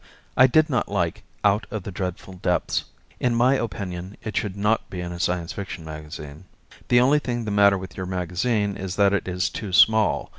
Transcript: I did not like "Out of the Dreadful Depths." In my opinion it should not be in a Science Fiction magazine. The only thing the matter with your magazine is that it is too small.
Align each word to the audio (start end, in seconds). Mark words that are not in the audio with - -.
I 0.35 0.47
did 0.47 0.67
not 0.67 0.89
like 0.89 1.21
"Out 1.43 1.67
of 1.69 1.83
the 1.83 1.91
Dreadful 1.91 2.33
Depths." 2.41 2.85
In 3.19 3.35
my 3.35 3.53
opinion 3.53 4.17
it 4.23 4.35
should 4.35 4.57
not 4.57 4.89
be 4.89 4.99
in 4.99 5.11
a 5.11 5.19
Science 5.19 5.53
Fiction 5.53 5.85
magazine. 5.85 6.45
The 6.87 6.99
only 6.99 7.19
thing 7.19 7.45
the 7.45 7.51
matter 7.51 7.77
with 7.77 7.95
your 7.95 8.07
magazine 8.07 8.77
is 8.77 8.95
that 8.95 9.13
it 9.13 9.27
is 9.27 9.47
too 9.47 9.71
small. 9.71 10.29